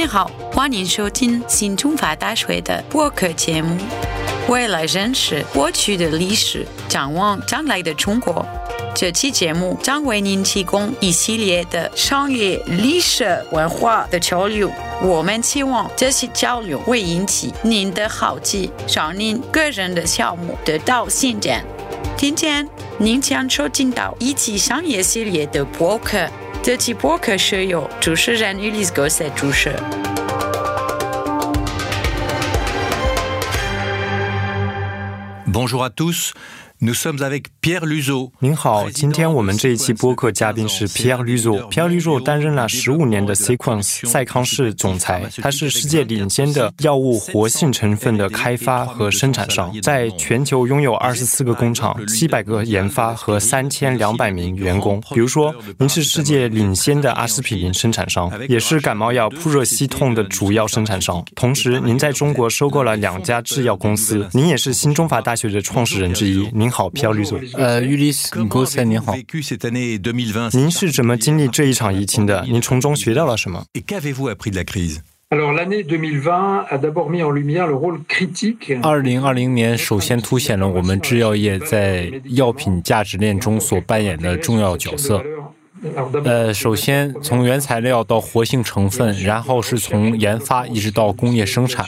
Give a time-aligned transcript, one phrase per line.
[0.00, 3.76] 你好，欢迎收听新中法大学的播客节目。
[4.48, 8.42] 为了认识过去的历史，展望将来的中国，
[8.94, 14.72] 这期节目将为您提供一系列的商业、历史、文化的交流。
[15.02, 21.62] 我们期望这些交流会引起您的好奇，让您个人的项目得到进展。
[22.16, 26.26] 今天您将收听到一期商业系列的播客。
[26.62, 29.74] 这期播客是由主持人 Ulysses 主持。
[35.52, 36.32] Bonjour à tous,
[36.82, 38.30] nous sommes avec Pierre Luzo。
[38.38, 41.68] 您好，今天我们这一期播客嘉宾是 Pierre Luzo。
[41.70, 55.02] Pierre Luzo 担任了十五年的 Sequence 赛康氏总裁，他是世界领先的药物活性成分的开发和生产商，在全球拥有二十四个工厂、七百个研发和三千两百名员工。
[55.12, 61.22] 比如说，您是世界领先的阿司匹林生产商，也是感冒药扑热息痛的主要生产商。
[61.34, 66.48] 同时，您在中国收购了两家制药公司，您也是新中法大学的创始人之一。
[66.54, 67.38] 您好，尤里索。
[67.54, 69.14] 呃，Ulises Gossé，你好。
[70.52, 72.44] 您是怎么经历这一场疫情的？
[72.48, 73.64] 您从中学到了什么？
[78.82, 85.22] 二零二零年首先凸显了我们制药业在药品价值链中所扮演的重要角色。
[86.24, 91.86] 呃，首先从原材料到活性成分，然后是从研发一直到工业生产。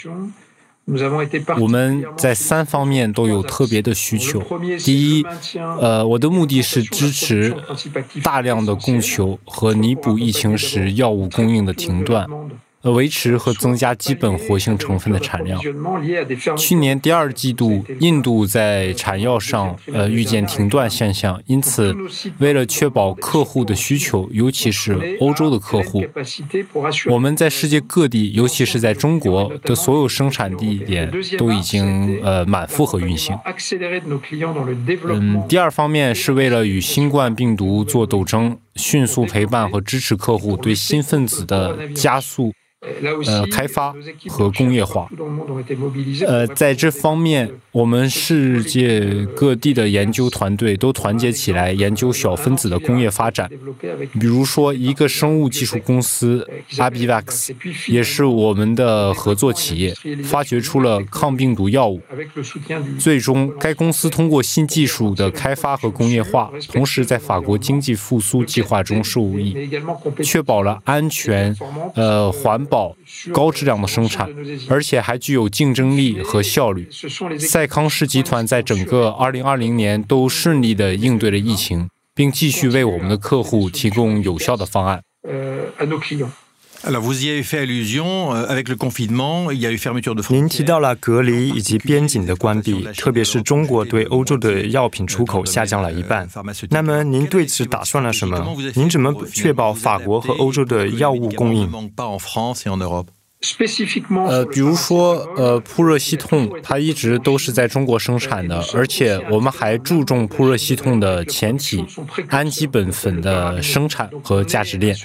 [1.61, 4.43] 我们在三方面都有特别的需求。
[4.85, 5.25] 第一，
[5.81, 7.55] 呃，我的目的是支持
[8.23, 12.51] 大量的供求和弥补疫情时药物供应的停断，呃，
[12.91, 15.61] 维持和增加基本活性成分的产量。
[16.57, 21.95] 去年第二季度，印度在产药上呃遇见停断现象，因此
[22.39, 26.05] 为了确保客户的需求，尤其是欧洲的客户，
[27.09, 33.39] 我们在世界各地，尤其是在中国的所有生产地点都已经呃满负荷运行。
[35.09, 42.53] 嗯，第二方面是为了与新冠病毒做斗争，迅速陪伴和支持客户对新分子的加速。
[42.83, 43.95] 呃，开发
[44.29, 45.09] 和工业化。
[46.27, 53.49] 呃，在这方面，我们世界各地的研究团队都团结起来研究小分子的工业发展。
[54.19, 57.53] 比如说，一个生物技术公司 Abivax
[57.87, 59.95] 也是我们的合作企业，
[60.25, 62.01] 发掘出了抗病毒药物。
[62.99, 69.71] 最终，该公司通过新技术的开发和工业化，同时在法国经济复苏计划中受益，
[70.25, 71.57] 确保了安全、
[71.95, 72.97] 呃环保。
[73.33, 74.29] 高质量的生产，
[74.69, 76.89] 而且还具有竞争力和效率。
[77.39, 85.03] 赛康氏集团在整个2020年都顺利地应对了疫情，并继续为我们的客户提供有效的方案。
[86.85, 90.23] Alors vous y avez fait allusion, euh, avec le confinement, il y a eu fermeture de
[90.31, 96.29] 您提到了隔离以及边境的关闭，特别是中国对欧洲的药品出口下降了一半。
[96.71, 98.57] 那么您对此打算了什么？
[98.75, 101.71] 您怎么确保法国和欧洲的药物供应？
[104.29, 111.85] 呃，比如说，呃，扑热息痛，它一直都是在中国生产的，而且我们还注重扑热息痛的前体
[112.29, 114.97] 氨基苯粉的生产和价值链。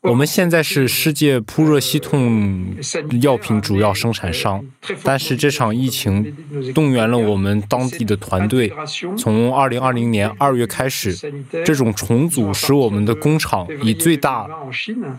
[0.00, 2.74] 我们现在是世界扑热息痛
[3.22, 4.64] 药品主要生产商，
[5.04, 6.36] 但是这场疫情
[6.74, 8.72] 动员了我们当地的团队。
[9.16, 11.16] 从2020年2月开始，
[11.64, 14.48] 这种重组使我们的工厂以最大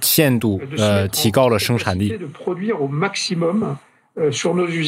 [0.01, 2.19] 限度呃提高了生产力，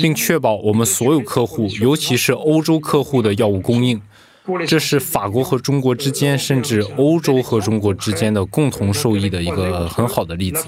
[0.02, 4.02] 并确保我们所有客户，尤其是欧洲客户的药物供应。
[4.68, 10.66] 这是法国和中国之间，甚至欧洲和中国之间的共同受益的一个很好的例子。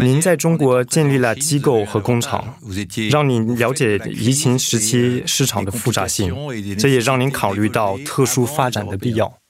[0.00, 2.56] 您在中国建立了机构和工厂，
[3.10, 6.34] 让您了解疫情时期市场的复杂性，
[6.78, 9.41] 这也让您考虑到特殊发展的必要。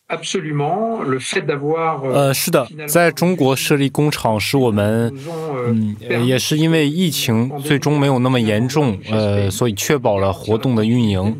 [2.12, 5.14] 呃，是的，在中国设立工厂使我们，
[5.66, 11.34] 嗯，也是因为疫情最终没有那么严重，呃，所以确保了活动的运营。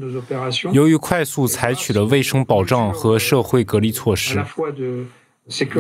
[0.73, 4.43] 由于快速采取了卫生保障和社会隔离措施，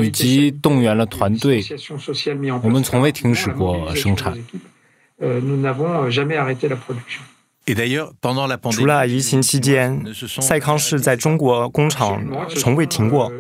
[0.03, 1.63] 以及动员了团队，
[2.63, 4.37] 我们从未停止过生产。
[8.73, 10.03] 除了疫情期间，
[10.41, 12.21] 赛康士在中国工厂
[12.57, 13.33] 从未停过。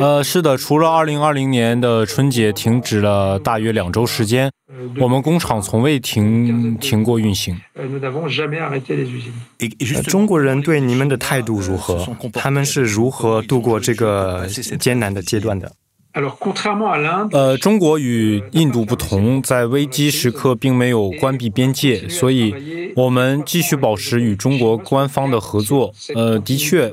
[0.00, 4.50] 呃，是的，除了2020年的春节停止了大约两周时间，
[4.98, 7.56] 我们工厂从未停停过运行。
[10.08, 12.04] 中国人对你们的态度如何？
[12.32, 14.46] 他们是如何度过这个
[14.78, 15.70] 艰难的阶段的？
[17.32, 25.92] 呃，中国与印度不同，在危机时刻并没有关闭边界，所以我们继续保持与中国官方的合作。
[26.16, 26.92] 呃，的确，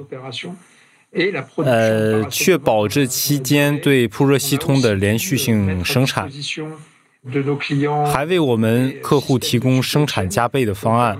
[1.55, 6.29] 呃，确保这期间对铺热系统的连续性生产，
[8.13, 11.17] 还为我们客户提供生产加倍的方案，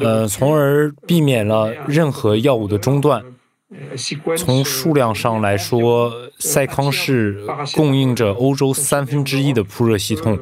[0.00, 3.24] 呃，从而避免了任何药物的中断。
[4.36, 10.38] 从数量上来说，赛康是供应着欧洲三分之一的铺热系统。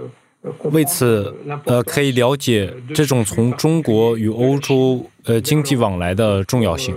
[0.70, 6.94] 为此，呃，可以了解这种从中国与欧洲呃经济往来的重要性。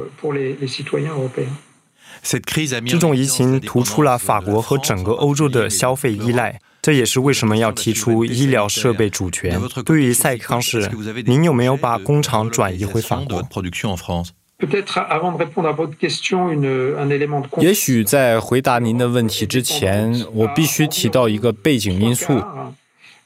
[2.85, 9.59] 这种疫情突出了法国和整个欧洲的消费依赖，这也是为什么要提出医疗设备主权。
[9.83, 10.87] 对于赛康士，
[11.25, 13.41] 您有没有把工厂转移回法国？
[17.61, 22.33] 也许在回答您的问题之前，我必须提到一个背景因素。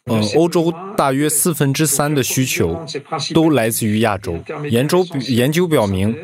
[0.06, 2.85] 嗯，欧洲大约四分之三的需求
[3.33, 4.38] 都来自于亚洲。
[4.69, 6.15] 研究研究表明。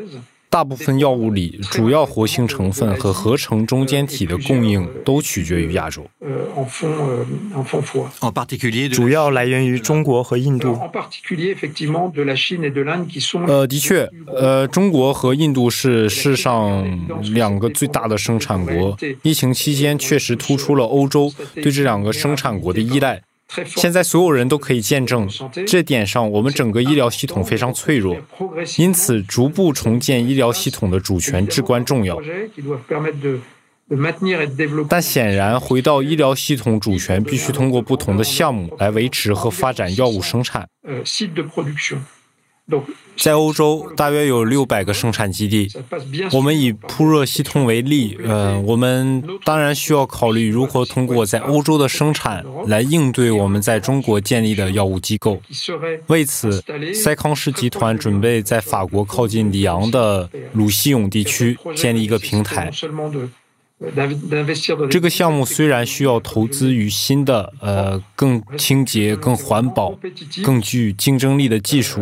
[0.50, 6.04] 大部分药物里主要活性成分和合成中间体的供应都取决于亚洲。
[8.92, 10.78] 主要来源于中国和印度。
[13.48, 16.84] 呃，的确，呃，中国和印度是世上
[17.34, 18.98] 两个最大的生产国。
[19.22, 23.22] 疫情期间确实突出了欧洲对这两个生产国的依赖。
[23.66, 25.28] 现在所有人都可以见证，
[25.66, 28.16] 这点上我们整个医疗系统非常脆弱，
[28.78, 32.18] 因此逐步重建医疗系统的主权至关重要。
[34.88, 40.68] 但显然，回到医疗系统主权必须通过不同的项目来维持和发展药物生产。
[43.18, 45.70] 在欧洲，大约有六百个生产基地。
[46.32, 55.42] 我们以铺热系统为例，呃，我们当然需要考虑如何通过在欧洲的生产来应对我们在中国建立的药物机构。
[56.08, 56.64] 为此，
[56.94, 62.72] 赛康氏集团准备在法国靠近里昂的鲁西永地区建立一个平台。
[64.90, 69.98] 这个项目虽然需要投资于新的、呃更清洁、更环保、
[70.44, 72.02] 更具竞争力的技术，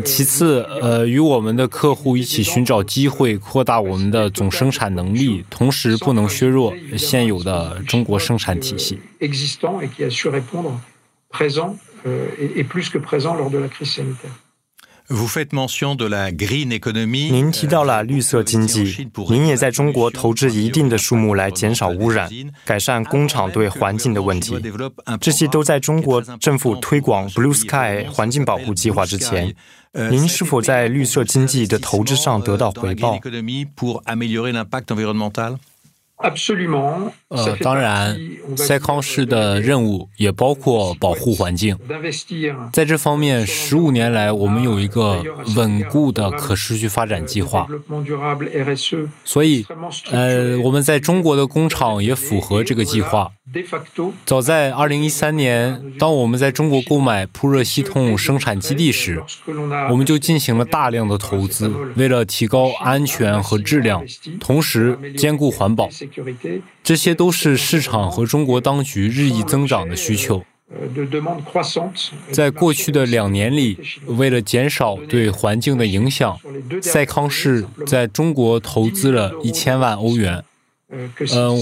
[0.00, 8.98] 其次，呃，与我们的客户一起寻找机会，扩大我们的总生产能力，同时不能削弱现有的中国生产体系。
[17.30, 22.30] 您提到了绿色经济，您也在中国投资一定的数目来减少污染、
[22.64, 24.56] 改善工厂对环境的问题。
[25.20, 29.54] 这些都在中国政府推广 Blue Sky 环境保护计划之前。
[30.10, 33.20] 您是否在绿色经济的投资上得到回报？
[36.16, 38.16] 呃，当然，
[38.56, 41.76] 塞康士的任务也包括保护环境。
[42.72, 45.22] 在这方面，十五年来，我们有一个
[45.56, 47.66] 稳固的可持续发展计划。
[49.24, 49.66] 所以，
[50.12, 53.32] 呃，我们在中国的工厂也符合这个计划。
[54.24, 59.22] 早在2013年，当我们在中国购买铺热系统生产基地时，
[59.90, 64.02] 我们就进行了大量的投资，为了提高安全和质量，
[64.40, 65.88] 同时兼顾环保。
[66.82, 70.44] 这些都是市场和中国当局日益增长的需求。
[72.30, 76.38] 在过去的两年里，为了减少对环境的影响，
[76.82, 80.42] 赛康士在中国投资了一千万欧元。
[80.90, 81.10] 嗯，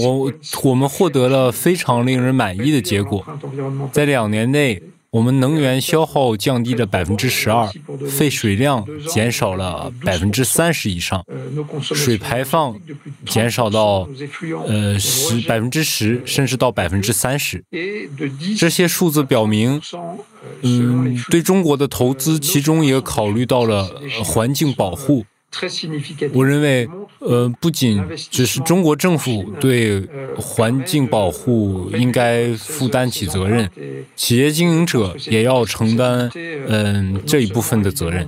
[0.01, 0.33] 我
[0.63, 3.25] 我们获得了非常令人满意的结果，
[3.91, 4.81] 在两年内。
[5.13, 7.71] 我们能源消耗降低了百分之十二，
[8.09, 11.23] 废水量减少了百分之三十以上，
[11.83, 12.75] 水排放
[13.27, 14.09] 减少到
[14.65, 17.63] 呃十百分之十，甚至到百分之三十。
[18.57, 19.79] 这些数字表明，
[20.63, 23.87] 嗯，对中国的投资，其中也考虑到了
[24.23, 25.27] 环境保护。
[26.33, 30.01] 我认为，呃，不仅只是中国政府对
[30.35, 33.69] 环境保护应该负担起责任，
[34.15, 36.29] 企业经营者也要承担
[36.67, 38.27] 嗯这一部分的责任。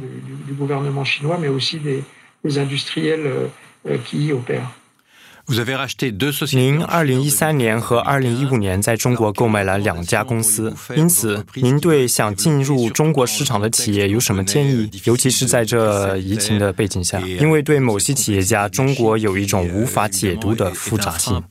[6.54, 14.90] 您二零一三年和二零一五年在中国购买了两家公司，因此您对想进入中国市场的企业有什么建议？
[15.04, 21.44] 尤其是在这疫情的背景下，因为对某些企业家，中国有一种无法解读的复杂性。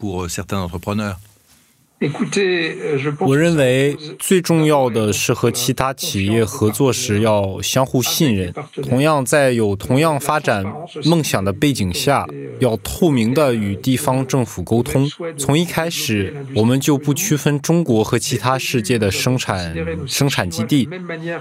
[3.20, 8.52] 我认为最重要的是和其他企业合作时要相互信任。
[8.82, 10.64] 同样，在有同样发展
[11.04, 12.26] 梦想的背景下，
[12.58, 15.08] 要透明的与地方政府沟通。
[15.38, 19.74] 从一开始，我们就不区分中国和其他世界的生产
[20.06, 20.86] 生产基地，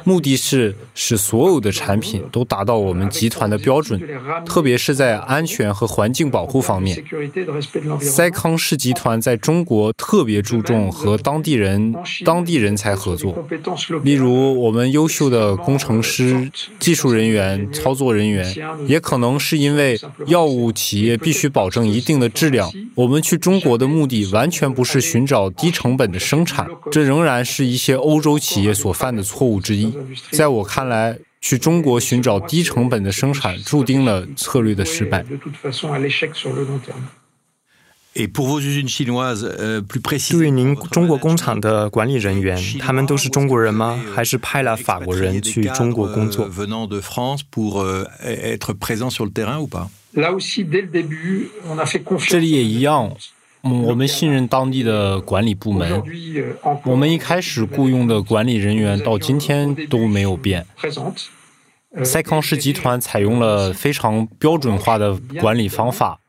[0.05, 3.99] 目的是使所有的产品都达到我们集团的标准，
[4.45, 7.03] 特别是在安全和环境保护方面。
[7.99, 10.42] 赛康氏集团在中国特别。
[10.43, 13.47] 注重和当地人、当地人才合作，
[14.03, 22.71] 例如我们优秀的工程师、技术人员、操作人员，也可能是因为药物企业必须保证一定的质量。
[22.93, 29.91] 我们去中国的目的完全不是寻找低成本的生产，这仍然是一些欧洲企业所犯的错误之一。
[30.31, 35.25] 在我看来，去中国寻找低成本的生产，注定了策略的失败。
[40.29, 43.99] 对您中国工厂的管理人员，他们都是中国人吗？
[44.15, 46.47] 还是派了法国人去中国工作？
[52.27, 53.15] 这里也一样，
[53.61, 56.03] 我们信任当地的管理部门。
[56.83, 60.67] 我们一开始雇佣的管理人员到今天都没有变。
[62.03, 66.19] 赛康氏集团采用了非常标准化的管理方法。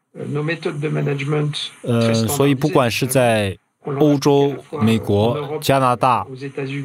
[1.83, 3.57] 呃，所以不管是在
[3.99, 6.27] 欧洲、美国、加拿大、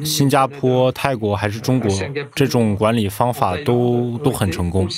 [0.04, 1.90] 新加坡、泰国还是中国，
[2.34, 4.88] 这种管理方法都都很成功。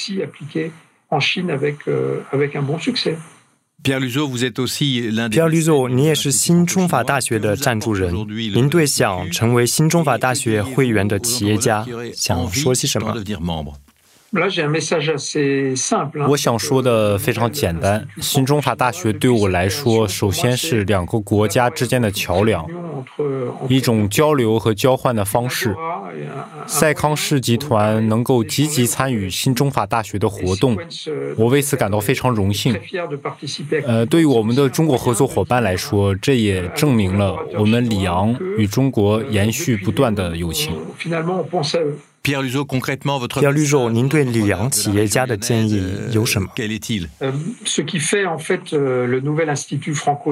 [3.82, 8.14] 皮尔吕佐，你也是新中法大学的赞助人，
[8.54, 11.84] 您对想成为新中法大学会员的企业家
[12.14, 13.74] 想说些什么？
[16.28, 22.66] 我想说的非常简单，新中法大学对我来说，首先是两个国家之间的桥梁，
[23.68, 25.76] 一种交流和交换的方式。
[26.66, 30.78] 赛康氏集团能够积极参与新中法大学的活动，
[31.36, 32.74] 我为此感到非常荣幸。
[33.84, 40.74] 呃，对于我们的中国合作伙伴来说，这也证明了我们里昂与中国延续不断的友情。
[42.23, 42.49] 皮尔吕
[43.67, 46.49] 佐，您对里昂企业家的建议有什么？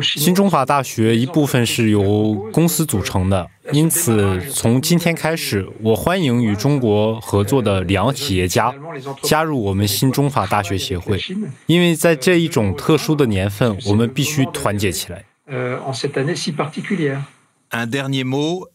[0.02, 8.72] 新中法大学一部分是由公司组成的，因此从今天开始，我欢迎与中国合作的里昂企业家
[9.22, 11.20] 加入我们新中法大学协会，
[11.66, 15.24] 因为在这一种特殊的年份，我们必须团结起来。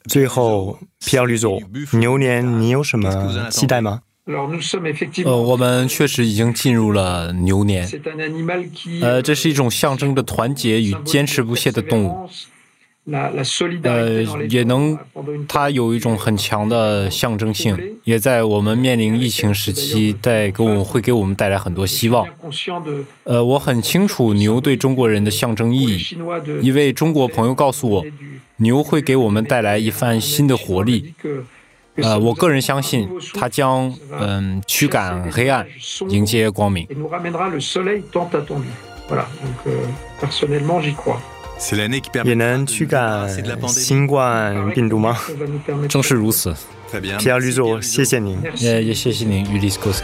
[0.07, 1.61] 最后，皮尔吕总，
[1.93, 4.01] 牛年你有什么期待吗？
[5.25, 7.87] 呃，我们确实已经进入了牛年。
[9.01, 12.27] 呃，这是一种象征着团结与坚持不懈的动物。
[13.83, 14.97] 呃，也能，
[15.47, 22.27] 它有一种很强的象征性，也在我们面临疫情时期带给我们会给我们带来很多希望。
[23.23, 26.17] 呃，我很清楚牛对中国人的象征意义。
[26.61, 28.05] 一位中国朋友告诉我，
[28.57, 31.13] 牛会给我们带来一番新的活力。
[31.97, 35.67] 呃，我个人相信，它将嗯驱赶黑暗，
[36.09, 36.87] 迎接光明。
[42.23, 43.27] 也能驱赶
[43.67, 45.17] 新冠病毒吗？
[45.89, 46.55] 正是如此。
[47.19, 48.41] 皮亚绿座，谢谢您。
[48.57, 50.03] 也也谢谢您，于利斯科斯。